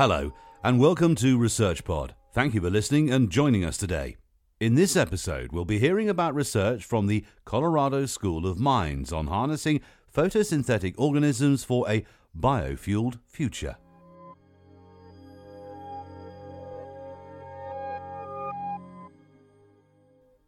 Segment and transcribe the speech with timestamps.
[0.00, 0.32] Hello,
[0.64, 2.14] and welcome to Research Pod.
[2.32, 4.16] Thank you for listening and joining us today.
[4.58, 9.26] In this episode, we'll be hearing about research from the Colorado School of Mines on
[9.26, 13.76] harnessing photosynthetic organisms for a biofueled future.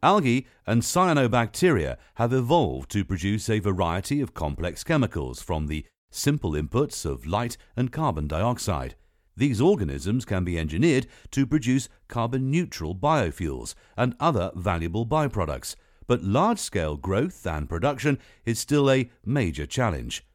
[0.00, 6.52] Algae and cyanobacteria have evolved to produce a variety of complex chemicals from the simple
[6.52, 8.94] inputs of light and carbon dioxide.
[9.36, 16.22] These organisms can be engineered to produce carbon neutral biofuels and other valuable byproducts, but
[16.22, 20.26] large scale growth and production is still a major challenge.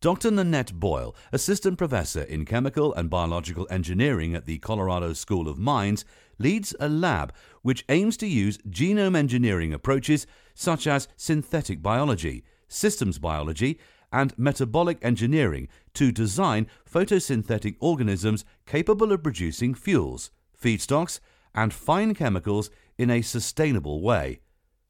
[0.00, 0.30] Dr.
[0.30, 6.04] Nanette Boyle, assistant professor in chemical and biological engineering at the Colorado School of Mines,
[6.38, 13.18] leads a lab which aims to use genome engineering approaches such as synthetic biology, systems
[13.18, 13.78] biology,
[14.12, 21.20] and metabolic engineering to design photosynthetic organisms capable of producing fuels, feedstocks,
[21.54, 24.40] and fine chemicals in a sustainable way.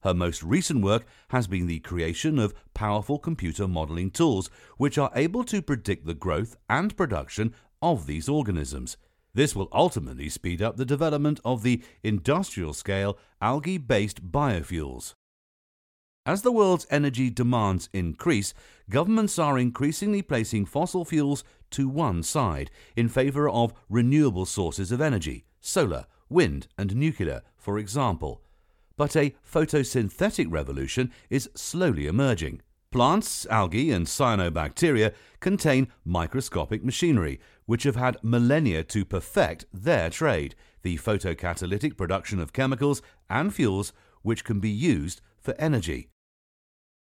[0.02, 5.10] Her most recent work has been the creation of powerful computer modeling tools which are
[5.14, 8.96] able to predict the growth and production of these organisms.
[9.34, 15.14] This will ultimately speed up the development of the industrial scale algae based biofuels.
[16.26, 18.52] As the world's energy demands increase,
[18.90, 25.00] governments are increasingly placing fossil fuels to one side in favor of renewable sources of
[25.00, 28.42] energy, solar, wind, and nuclear, for example
[28.96, 32.62] but a photosynthetic revolution is slowly emerging.
[32.90, 40.54] Plants, algae, and cyanobacteria contain microscopic machinery, which have had millennia to perfect their trade
[40.82, 46.08] the photocatalytic production of chemicals and fuels which can be used for energy.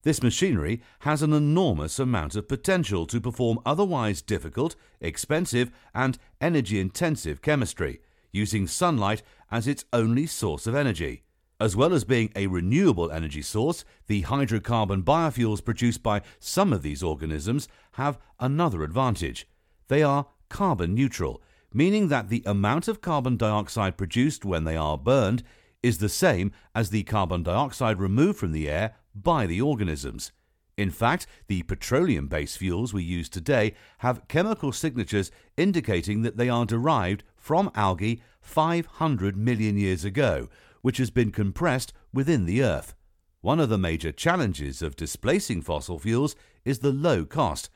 [0.03, 6.79] This machinery has an enormous amount of potential to perform otherwise difficult, expensive, and energy
[6.79, 8.01] intensive chemistry,
[8.31, 11.23] using sunlight as its only source of energy.
[11.59, 16.81] As well as being a renewable energy source, the hydrocarbon biofuels produced by some of
[16.81, 19.47] these organisms have another advantage.
[19.87, 24.97] They are carbon neutral, meaning that the amount of carbon dioxide produced when they are
[24.97, 25.43] burned
[25.83, 30.31] is the same as the carbon dioxide removed from the air by the organisms.
[30.77, 36.49] In fact, the petroleum based fuels we use today have chemical signatures indicating that they
[36.49, 40.49] are derived from algae 500 million years ago,
[40.81, 42.95] which has been compressed within the Earth.
[43.41, 47.69] One of the major challenges of displacing fossil fuels is the low cost,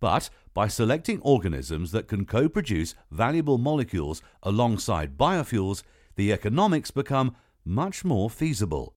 [0.00, 5.82] but by selecting organisms that can co produce valuable molecules alongside biofuels,
[6.16, 8.94] the economics become much more feasible.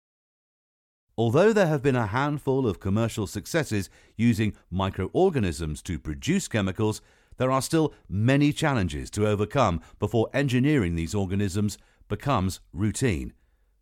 [1.18, 7.02] Although there have been a handful of commercial successes using microorganisms to produce chemicals,
[7.38, 11.78] there are still many challenges to overcome before engineering these organisms
[12.10, 13.34] becomes routine.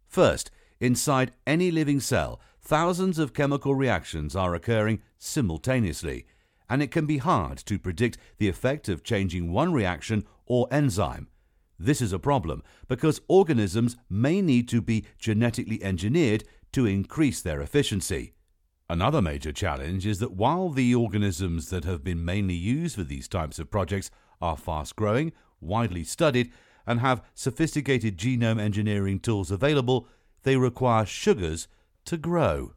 [0.08, 6.28] First, inside any living cell, thousands of chemical reactions are occurring simultaneously,
[6.70, 11.28] and it can be hard to predict the effect of changing one reaction or enzyme.
[11.80, 16.44] This is a problem because organisms may need to be genetically engineered
[16.74, 18.34] to increase their efficiency.
[18.90, 23.28] Another major challenge is that while the organisms that have been mainly used for these
[23.28, 24.12] types of projects
[24.42, 26.52] are fast growing, widely studied,
[26.86, 30.08] and have sophisticated genome engineering tools available,
[30.44, 31.68] they require sugars
[32.06, 32.74] to grow.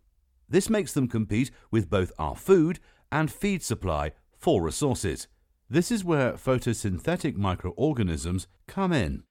[0.49, 2.78] This makes them compete with both our food
[3.11, 5.27] and feed supply for resources.
[5.69, 9.25] This is where photosynthetic microorganisms come in.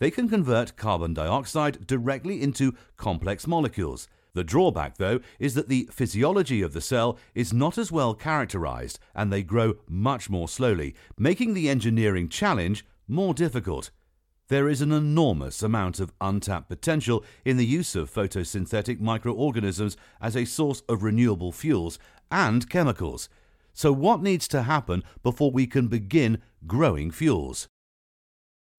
[0.00, 4.08] They can convert carbon dioxide directly into complex molecules.
[4.32, 8.98] The drawback, though, is that the physiology of the cell is not as well characterized
[9.14, 13.90] and they grow much more slowly, making the engineering challenge more difficult.
[14.48, 20.34] There is an enormous amount of untapped potential in the use of photosynthetic microorganisms as
[20.34, 21.98] a source of renewable fuels
[22.30, 23.28] and chemicals.
[23.74, 27.68] So, what needs to happen before we can begin growing fuels?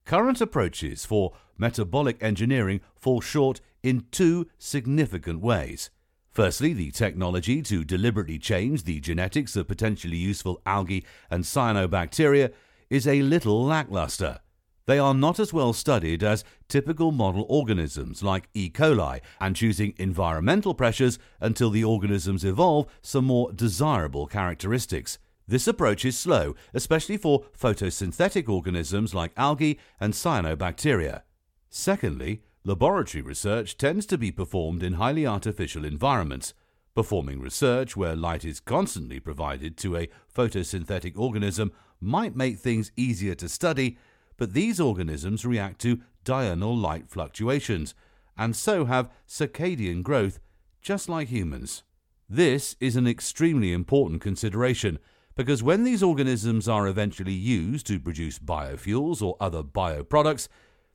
[0.05, 5.89] Current approaches for metabolic engineering fall short in two significant ways.
[6.31, 12.51] Firstly, the technology to deliberately change the genetics of potentially useful algae and cyanobacteria
[12.89, 14.39] is a little lackluster.
[14.85, 18.69] They are not as well studied as typical model organisms like E.
[18.69, 25.19] coli and choosing environmental pressures until the organisms evolve some more desirable characteristics.
[25.47, 31.21] This approach is slow, especially for photosynthetic organisms like algae and cyanobacteria.
[31.69, 36.53] Secondly, laboratory research tends to be performed in highly artificial environments.
[36.93, 43.35] Performing research where light is constantly provided to a photosynthetic organism might make things easier
[43.35, 43.97] to study
[44.41, 47.93] but these organisms react to diurnal light fluctuations
[48.35, 50.39] and so have circadian growth
[50.81, 51.83] just like humans.
[52.27, 54.97] This is an extremely important consideration
[55.35, 60.47] because when these organisms are eventually used to produce biofuels or other bioproducts,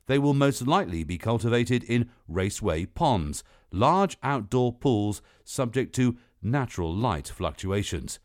[0.07, 6.93] they will most likely be cultivated in raceway ponds, large outdoor pools subject to natural
[6.93, 8.19] light fluctuations.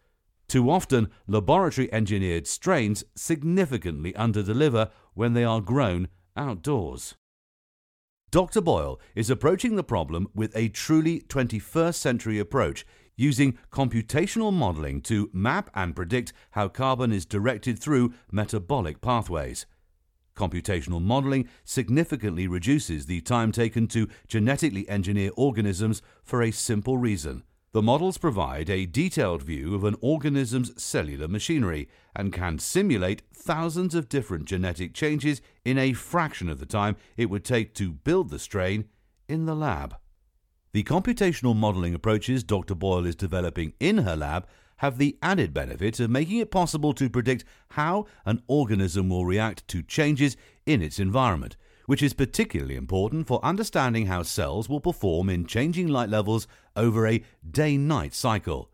[0.48, 7.14] Too often, laboratory engineered strains significantly underdeliver when they are grown outdoors.
[8.30, 8.60] Dr.
[8.60, 12.86] Boyle is approaching the problem with a truly 21st century approach
[13.16, 19.66] using computational modeling to map and predict how carbon is directed through metabolic pathways.
[20.34, 27.42] Computational modeling significantly reduces the time taken to genetically engineer organisms for a simple reason
[27.72, 33.94] the models provide a detailed view of an organism's cellular machinery and can simulate thousands
[33.94, 38.28] of different genetic changes in a fraction of the time it would take to build
[38.28, 38.84] the strain
[39.26, 39.96] in the lab.
[40.72, 42.74] The computational modeling approaches Dr.
[42.74, 44.46] Boyle is developing in her lab
[44.76, 49.68] have the added benefit of making it possible to predict how an organism will react
[49.68, 50.34] to changes
[50.64, 55.88] in its environment, which is particularly important for understanding how cells will perform in changing
[55.88, 58.70] light levels over a day night cycle.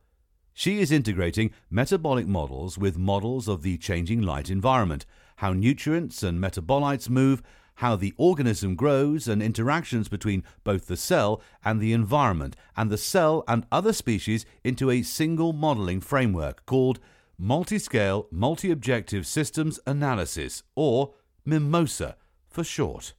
[0.55, 5.05] She is integrating metabolic models with models of the changing light environment,
[5.37, 7.43] how nutrients and metabolites move,
[7.79, 12.99] how the organism grows, and interactions between both the cell and the environment, and the
[12.99, 16.99] cell and other species into a single modeling framework called
[17.39, 21.15] Multi-Scale Multi-Objective Systems Analysis, or
[21.47, 22.17] MIMOSA
[22.49, 23.15] for short.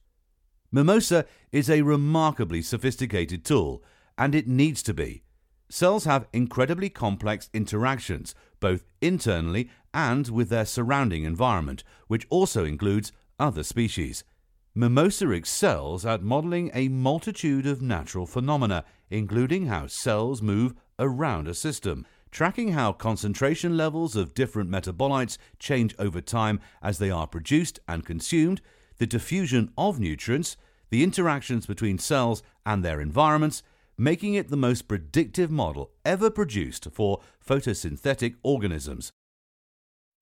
[0.70, 3.82] Mimosa is a remarkably sophisticated tool,
[4.18, 5.22] and it needs to be.
[5.70, 13.10] Cells have incredibly complex interactions, both internally and with their surrounding environment, which also includes
[13.38, 14.22] other species.
[14.72, 21.54] Mimosa excels at modeling a multitude of natural phenomena, including how cells move around a
[21.54, 27.80] system, tracking how concentration levels of different metabolites change over time as they are produced
[27.88, 28.60] and consumed,
[28.98, 30.56] the diffusion of nutrients,
[30.90, 33.64] the interactions between cells and their environments,
[33.98, 39.10] making it the most predictive model ever produced for photosynthetic organisms.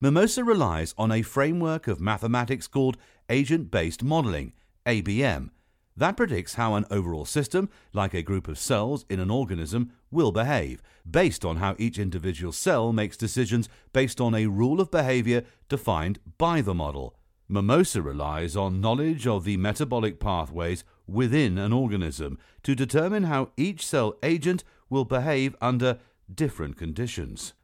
[0.01, 2.97] Mimosa relies on a framework of mathematics called
[3.29, 4.53] agent based modeling,
[4.87, 5.51] ABM,
[5.97, 10.31] that predicts how an overall system, like a group of cells in an organism, will
[10.31, 10.81] behave,
[11.11, 16.21] based on how each individual cell makes decisions based on a rule of behavior defined
[16.39, 17.17] by the model.
[17.49, 23.85] Mimosa relies on knowledge of the metabolic pathways within an organism to determine how each
[23.85, 25.99] cell agent will behave under
[26.33, 27.55] different conditions.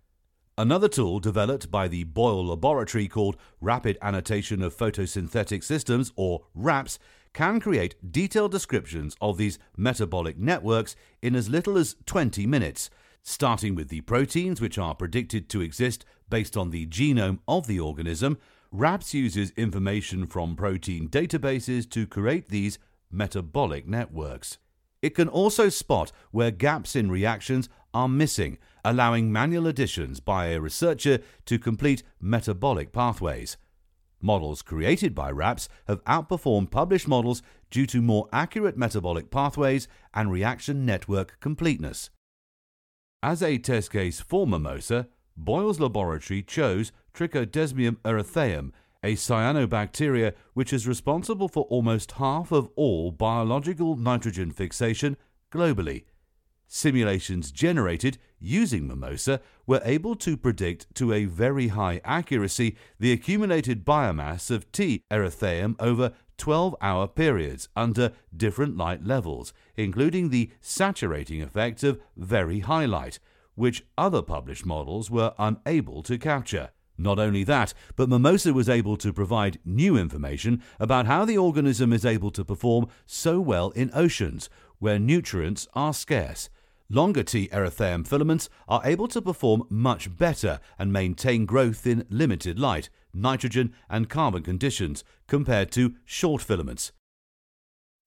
[0.56, 7.00] Another tool developed by the Boyle Laboratory called Rapid Annotation of Photosynthetic Systems, or RAPS,
[7.32, 12.88] can create detailed descriptions of these metabolic networks in as little as 20 minutes,
[13.24, 17.80] starting with the proteins which are predicted to exist based on the genome of the
[17.80, 18.38] organism
[18.70, 22.78] RAPS uses information from protein databases to create these
[23.10, 24.58] metabolic networks.
[25.02, 30.60] It can also spot where gaps in reactions are missing, allowing manual additions by a
[30.60, 33.56] researcher to complete metabolic pathways.
[34.20, 40.30] Models created by RAPS have outperformed published models due to more accurate metabolic pathways and
[40.30, 42.10] reaction network completeness.
[43.22, 48.70] As a test case for Mimosa, Boyle's laboratory chose Trichodesmium erythraeum,
[49.02, 55.16] a cyanobacteria which is responsible for almost half of all biological nitrogen fixation
[55.52, 56.04] globally.
[56.76, 63.84] Simulations generated using Mimosa were able to predict to a very high accuracy the accumulated
[63.84, 65.00] biomass of T.
[65.08, 72.58] erythraeum over 12 hour periods under different light levels, including the saturating effect of very
[72.58, 73.20] high light,
[73.54, 76.70] which other published models were unable to capture.
[76.98, 81.92] Not only that, but Mimosa was able to provide new information about how the organism
[81.92, 84.50] is able to perform so well in oceans,
[84.80, 86.50] where nutrients are scarce.
[86.90, 92.58] Longer T erythraeum filaments are able to perform much better and maintain growth in limited
[92.58, 96.92] light, nitrogen, and carbon conditions compared to short filaments.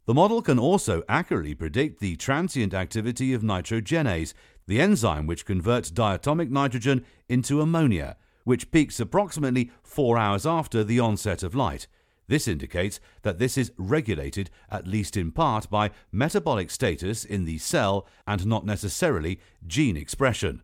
[0.05, 4.34] The model can also accurately predict the transient activity of nitrogenase,
[4.67, 11.00] the enzyme which converts diatomic nitrogen into ammonia, which peaks approximately four hours after the
[11.00, 11.88] onset of light.
[12.27, 17.57] This indicates that this is regulated, at least in part, by metabolic status in the
[17.57, 20.62] cell and not necessarily gene expression.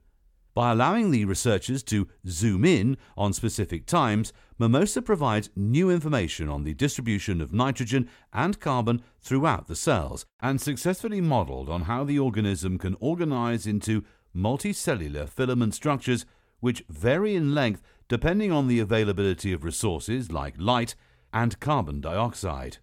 [0.54, 6.64] By allowing the researchers to zoom in on specific times, Mimosa provides new information on
[6.64, 12.20] the distribution of nitrogen and carbon throughout the cells and successfully modeled on how the
[12.20, 14.04] organism can organize into
[14.36, 16.26] multicellular filament structures
[16.60, 20.94] which vary in length depending on the availability of resources like light
[21.34, 22.78] and carbon dioxide.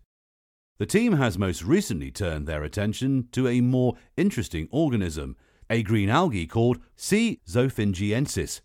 [0.78, 5.36] The team has most recently turned their attention to a more interesting organism
[5.70, 7.40] a green algae called C.
[7.46, 8.60] zofingiensis.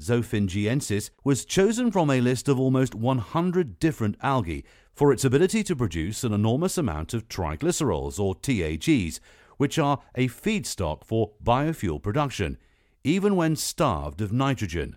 [0.00, 4.64] Zofingiensis was chosen from a list of almost 100 different algae
[4.94, 9.20] for its ability to produce an enormous amount of triglycerols, or TAGs,
[9.58, 12.56] which are a feedstock for biofuel production,
[13.04, 14.96] even when starved of nitrogen.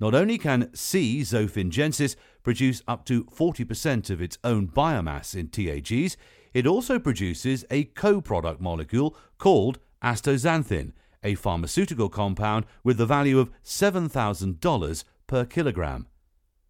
[0.00, 1.20] Not only can C.
[1.20, 6.16] zofingiensis produce up to 40% of its own biomass in TAGs,
[6.54, 10.92] it also produces a co product molecule called astaxanthin,
[11.22, 16.06] a pharmaceutical compound with the value of $7,000 per kilogram.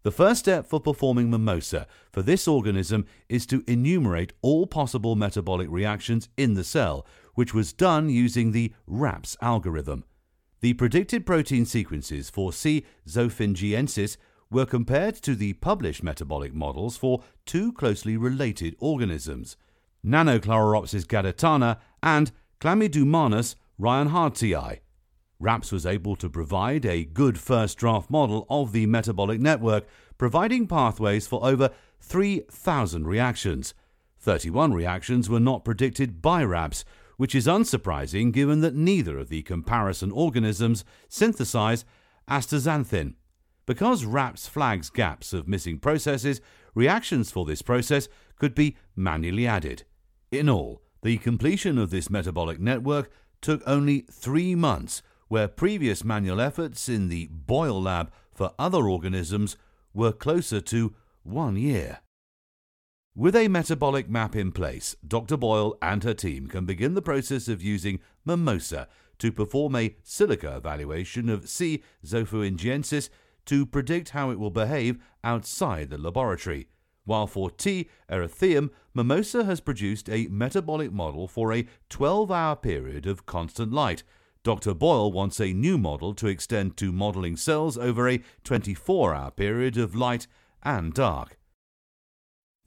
[0.02, 5.68] The first step for performing mimosa for this organism is to enumerate all possible metabolic
[5.70, 10.04] reactions in the cell, which was done using the RAPS algorithm.
[10.60, 12.84] The predicted protein sequences for C.
[13.08, 14.18] zofingiensis
[14.50, 19.56] were compared to the published metabolic models for two closely related organisms,
[20.04, 24.80] Nannochloropsis gaditana and Chlamydomonas reinhardtii.
[25.38, 29.86] RAPS was able to provide a good first draft model of the metabolic network,
[30.18, 33.72] providing pathways for over 3,000 reactions.
[34.18, 36.84] 31 reactions were not predicted by RAPS,
[37.20, 41.84] which is unsurprising given that neither of the comparison organisms synthesize
[42.26, 43.12] astaxanthin.
[43.66, 46.40] Because RAPS flags gaps of missing processes,
[46.74, 48.08] reactions for this process
[48.38, 49.82] could be manually added.
[50.32, 53.12] In all, the completion of this metabolic network
[53.42, 59.58] took only three months, where previous manual efforts in the Boyle lab for other organisms
[59.92, 61.98] were closer to one year.
[63.14, 65.36] With a metabolic map in place, Dr.
[65.36, 68.88] Boyle and her team can begin the process of using Mimosa
[69.18, 71.82] to perform in silico evaluation of C.
[72.04, 73.10] zofingiensis
[73.46, 76.68] to predict how it will behave outside the laboratory
[77.10, 77.88] while for T.
[78.08, 84.04] erythraeum, Mimosa has produced a metabolic model for a 12 hour period of constant light.
[84.44, 84.74] Dr.
[84.74, 89.76] Boyle wants a new model to extend to modeling cells over a 24 hour period
[89.76, 90.28] of light
[90.62, 91.36] and dark.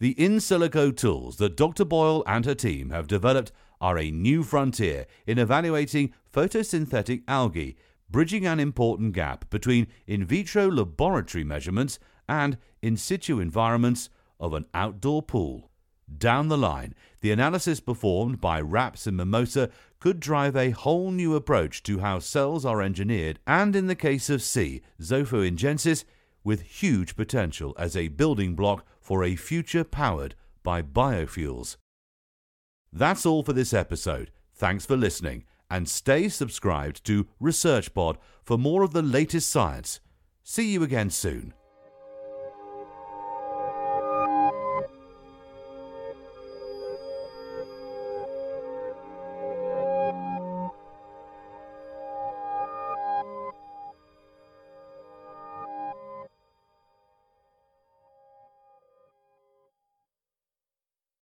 [0.04, 1.86] The in silico tools that Dr.
[1.86, 7.78] Boyle and her team have developed are a new frontier in evaluating photosynthetic algae,
[8.10, 14.10] bridging an important gap between in vitro laboratory measurements and in situ environments
[14.42, 15.72] of an outdoor pool.
[16.18, 19.70] Down the line, the analysis performed by RAPS and Mimosa
[20.02, 24.30] could drive a whole new approach to how cells are engineered, and in the case
[24.30, 24.82] of C.
[25.00, 26.04] zofingiensis,
[26.44, 30.34] with huge potential as a building block for a future powered
[30.64, 31.76] by biofuels.
[32.92, 34.32] That's all for this episode.
[34.56, 40.00] Thanks for listening, and stay subscribed to ResearchPod for more of the latest science.
[40.44, 41.54] See you again soon.